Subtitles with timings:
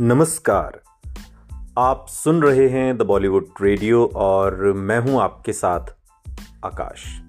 [0.00, 0.82] नमस्कार।
[1.78, 5.80] आप सुन रहे हैं द बॉलीवुड रेडियो और मैं हूँ आपके साथ
[6.64, 7.22] आकाश।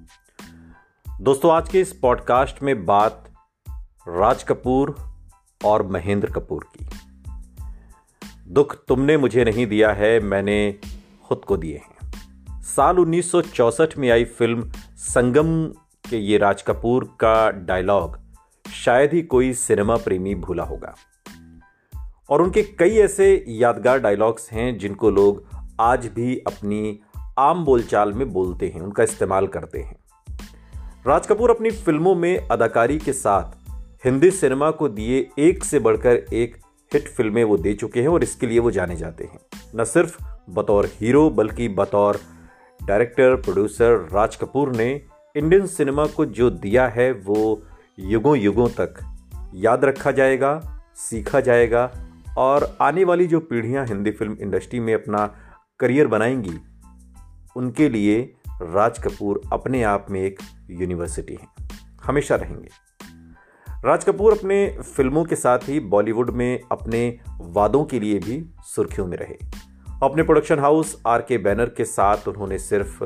[1.21, 3.33] दोस्तों, आज के इस पॉडकास्ट में बात
[4.07, 4.95] राज कपूर
[5.65, 6.89] और महेंद्र कपूर की।
[8.47, 10.75] दुख तुमने मुझे नहीं दिया है, मैंने
[11.27, 12.11] खुद को दिए हैं।
[12.61, 15.67] साल 1964 में आई फ़िल्म संगम
[16.09, 18.19] के ये राज कपूर का डायलॉग
[18.73, 20.95] शायद ही कोई सिनेमा प्रेमी भूला होगा।
[22.29, 25.43] और उनके कई ऐसे यादगार डायलॉग्स हैं जिनको लोग
[25.79, 26.99] आज भी अपनी
[27.39, 29.95] आम बोलचाल में बोलते हैं, उनका इस्तेमाल करते हैं।
[31.07, 33.57] राज कपूर अपनी फ़िल्मों में अदाकारी के साथ
[34.05, 36.57] हिंदी सिनेमा को दिए एक से बढ़कर एक
[36.93, 39.39] हिट फ़िल्में वो दे चुके हैं और इसके लिए वो जाने जाते हैं।
[39.75, 40.17] न सिर्फ़
[40.49, 42.19] बतौर हीरो, बल्कि बतौर
[42.85, 45.01] डायरेक्टर प्रोड्यूसर राज कपूर ने
[45.35, 47.61] इंडियन सिनेमा को जो दिया है, वो
[47.99, 48.93] युगों युगों तक
[49.55, 51.91] याद रखा जाएगा, सीखा जाएगा
[52.37, 55.35] और आने वाली जो पीढ़ियाँ हिंदी फ़िल्म इंडस्ट्री में अपना
[55.79, 56.59] करियर बनाएँगी,
[57.55, 61.69] उनके लिए राज कपूर अपने आप में एक यूनिवर्सिटी है।
[62.03, 62.69] हमेशा रहेंगे।
[63.85, 69.07] राज कपूर अपने फ़िल्मों के साथ ही बॉलीवुड में अपने वादों के लिए भी सुर्खियों
[69.07, 69.37] में रहे।
[70.03, 73.03] अपने प्रोडक्शन हाउस आर के बैनर के साथ उन्होंने सिर्फ़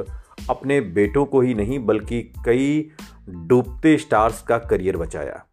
[0.50, 2.92] अपने बेटों को ही नहीं, बल्कि कई
[3.30, 5.46] डूबते स्टार्स का करियर बचाया।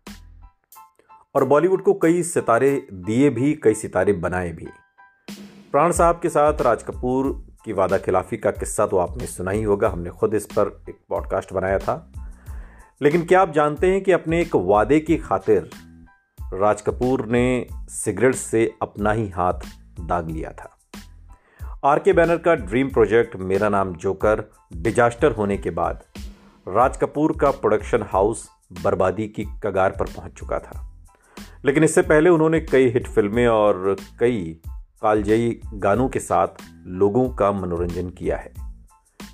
[1.35, 4.67] और बॉलीवुड को कई सितारे दिए भी, कई सितारे बनाए भी।
[5.73, 9.63] प्राण साहब के साथ राज कपूर की वादा खिलाफी का किस्सा तो आपने सुना ही
[9.63, 12.13] होगा, हमने खुद इस पर एक पॉडकास्ट बनाया था।
[13.03, 15.71] लेकिन क्या आप जानते हैं कि अपने एक वादे की खातिर
[16.55, 19.53] राज कपूर ने सिगरेट से अपना ही हाथ
[20.01, 20.79] दाग लिया था?
[21.85, 26.03] आर के बैनर का ड्रीम प्रोजेक्ट मेरा नाम जोकर, डिजास्टर होने के बाद
[26.69, 28.49] राज कपूर का प्रोडक्शन हाउस
[28.85, 30.90] बर्बादी की कगार पर पहुँच चुका था।
[31.65, 34.61] लेकिन इससे पहले उन्होंने कई हिट फ़िल्में और कई
[35.03, 36.49] कालजयी गानों के साथ
[36.87, 38.53] लोगों का मनोरंजन किया है।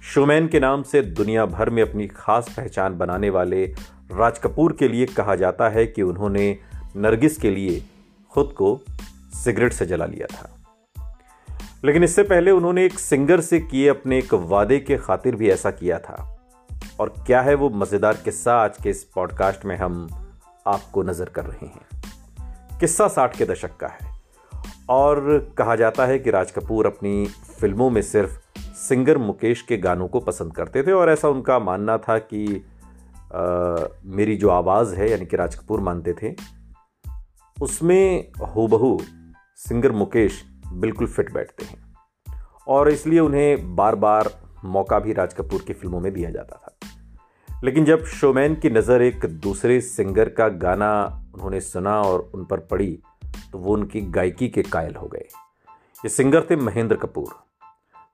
[0.02, 3.66] शोमैन के नाम से दुनिया भर में अपनी खास पहचान बनाने वाले
[4.12, 6.58] राज कपूर के लिए कहा जाता है कि उन्होंने
[6.96, 7.82] नरगिस के लिए
[8.30, 8.80] खुद को
[9.44, 10.52] सिगरेट से जला लिया था।
[11.84, 15.70] लेकिन इससे पहले उन्होंने एक सिंगर से किए अपने एक वादे के खातिर भी ऐसा
[15.70, 16.38] किया था।
[17.00, 20.08] और क्या है वो मज़ेदार किस्सा आज के इस पॉडकास्ट में हम
[20.66, 21.86] आपको नज़र कर रहे हैं।
[22.80, 24.14] किस्सा साठ के दशक का है।
[24.90, 27.26] और कहा जाता है कि राज कपूर अपनी
[27.60, 31.98] फ़िल्मों में सिर्फ़ सिंगर मुकेश के गानों को पसंद करते थे और ऐसा उनका मानना
[31.98, 32.64] था कि
[33.34, 36.34] आ, मेरी जो आवाज़ है यानी कि राज कपूर मानते थे
[37.56, 38.98] उसमें हो बहू
[39.56, 41.94] सिंगर मुकेश बिल्कुल फिट बैठते हैं।
[42.68, 44.30] और इसलिए उन्हें बार बार
[44.64, 49.02] मौका भी राज कपूर की फ़िल्मों में दिया जाता था। लेकिन जब शोमैन की नज़र
[49.02, 52.98] एक दूसरे सिंगर का गाना उन्होंने सुना और उन पर पड़ी
[53.52, 55.26] तो वो उनकी गायकी के कायल हो गए।
[55.98, 57.34] ये सिंगर थे महेंद्र कपूर।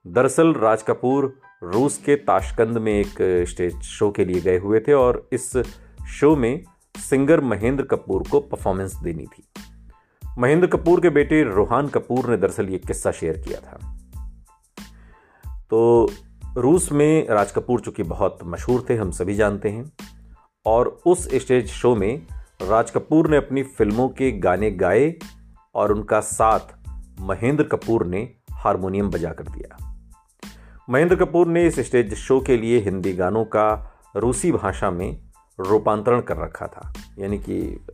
[0.05, 1.33] दरअसल राज कपूर
[1.63, 5.51] रूस के ताशकंद में एक स्टेज शो के लिए गए हुए थे और इस
[6.09, 6.63] शो में
[6.95, 9.43] सिंगर महेंद्र कपूर को परफॉर्मेंस देनी थी।
[10.39, 13.79] महेंद्र कपूर के बेटे रोहान कपूर ने दरअसल ये किस्सा शेयर किया था।
[15.69, 16.09] तो
[16.57, 19.91] रूस में राज कपूर चूँकि बहुत मशहूर थे, हम सभी जानते हैं,
[20.65, 22.25] और उस स्टेज शो में
[22.59, 25.13] राज कपूर ने अपनी फ़िल्मों के गाने गाए
[25.75, 26.73] और उनका साथ
[27.19, 28.21] महेंद्र कपूर ने
[28.51, 29.77] हारमोनियम बजा कर दिया।
[30.89, 33.65] महेंद्र कपूर ने इस स्टेज शो के लिए हिंदी गानों का
[34.15, 35.19] रूसी भाषा में
[35.59, 37.85] रूपांतरण कर रखा था। यानी कि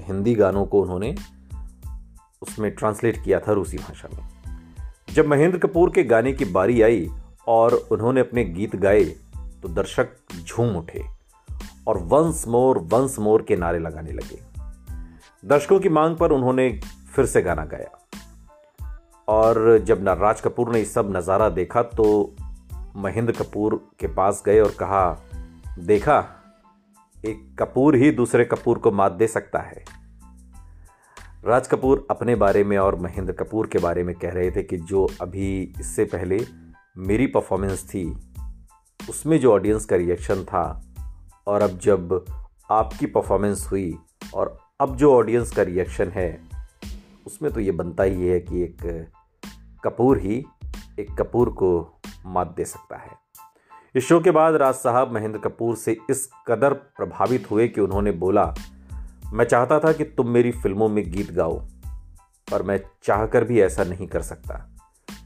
[0.00, 1.14] हिंदी गानों को उन्होंने
[2.42, 4.28] उसमें ट्रांसलेट किया था रूसी भाषा में।
[5.14, 7.08] जब महेंद्र कपूर के गाने की बारी आई
[7.48, 9.04] और उन्होंने अपने गीत गाए
[9.62, 11.04] तो दर्शक झूम उठे।
[11.88, 14.38] और वंस मोर वंस मोर के नारे लगाने लगे।
[15.44, 16.80] दर्शकों की मांग पर उन्होंने
[17.14, 17.98] फिर से गाना गाया।
[19.28, 22.34] और जब राज कपूर ने सब नज़ारा देखा तो
[22.96, 25.22] महेंद्र कपूर के पास गए और कहा,
[25.78, 26.24] देखा,
[27.24, 29.84] एक कपूर ही दूसरे कपूर को मात दे सकता है।
[31.44, 34.76] राज कपूर अपने बारे में और महेंद्र कपूर के बारे में कह रहे थे कि
[34.76, 36.40] जो अभी इससे पहले
[36.98, 38.04] मेरी परफॉर्मेंस थी,
[39.10, 40.83] उसमें जो ऑडियंस का रिएक्शन था
[41.46, 42.24] और अब जब
[42.70, 43.96] आपकी परफॉर्मेंस हुई
[44.34, 46.40] और अब जो ऑडियंस का रिएक्शन है,
[47.26, 49.10] उसमें तो ये बनता ही है कि एक
[49.84, 50.44] कपूर ही
[50.98, 53.10] एक कपूर को मात दे सकता है।
[53.94, 58.12] इस शो के बाद राज साहब महेंद्र कपूर से इस कदर प्रभावित हुए कि उन्होंने
[58.12, 58.54] बोला,
[59.32, 61.58] मैं चाहता था कि तुम मेरी फ़िल्मों में गीत गाओ,
[62.48, 64.54] पर मैं चाहकर भी ऐसा नहीं कर सकता,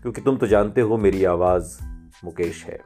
[0.03, 1.79] क्योंकि तुम तो जानते हो मेरी आवाज़
[2.25, 2.79] मुकेश है।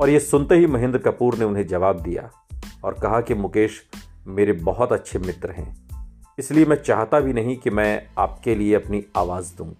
[0.00, 2.30] और ये सुनते ही महेंद्र कपूर ने उन्हें जवाब दिया
[2.84, 3.86] और कहा कि, मुकेश,
[4.26, 5.86] मेरे बहुत अच्छे मित्र हैं।
[6.38, 9.74] इसलिए मैं चाहता भी नहीं कि मैं आपके लिए अपनी आवाज़ दूँ।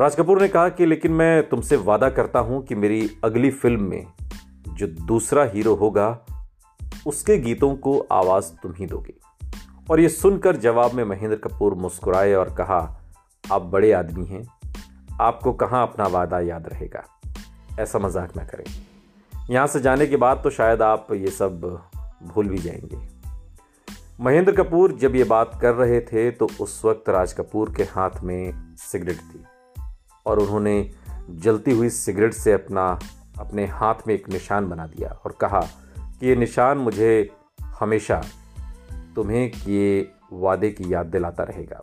[0.00, 3.82] राज कपूर ने कहा कि, लेकिन मैं तुमसे वादा करता हूँ कि मेरी अगली फ़िल्म
[3.82, 4.06] में
[4.68, 6.20] जो दूसरा हीरो होगा,
[7.06, 9.14] उसके गीतों को आवाज़ तुम ही दोगे।
[9.90, 13.00] और ये सुनकर जवाब में महेंद्र कपूर मुस्कुराए और कहा,
[13.52, 14.46] आप बड़े आदमी हैं।
[15.20, 17.19] आपको कहाँ अपना वादा याद रहेगा?
[17.78, 18.64] ऐसा मज़ाक ना करें।
[19.50, 21.60] यहाँ से जाने के बाद तो शायद आप ये सब
[22.22, 22.98] भूल भी जाएँगे।
[24.20, 28.22] महेंद्र कपूर जब ये बात कर रहे थे तो उस वक्त राज कपूर के हाथ
[28.22, 29.44] में सिगरेट थी
[30.26, 30.90] और उन्होंने
[31.30, 32.98] जलती हुई सिगरेट से अपना,
[33.38, 35.60] अपने हाथ में एक निशान बना दिया और कहा
[36.20, 37.30] कि ये निशान मुझे
[37.80, 38.22] हमेशा
[39.16, 41.80] तुम्हें किए वादे की याद दिलाता रहेगा।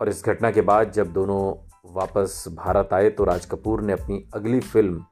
[0.00, 4.28] और इस घटना के बाद जब दोनों वापस भारत आए तो राज कपूर ने अपनी
[4.34, 5.04] अगली फ़िल्म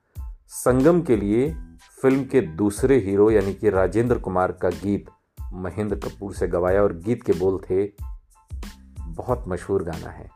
[0.49, 1.57] संगम के लिए
[2.03, 5.07] फ़िल्म के दूसरे हीरो यानी कि राजेंद्र कुमार का गीत
[5.53, 7.93] महेंद्र कपूर से गवाया और गीत के बोल थे,
[9.01, 10.29] बहुत मशहूर गाना है।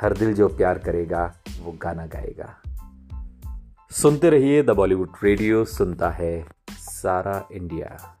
[0.00, 2.62] हर दिल जो प्यार करेगा, वो गाना गाएगा।
[3.90, 8.15] सुनते रहिए द बॉलीवुड रेडियो, सुनता है सारा इंडिया।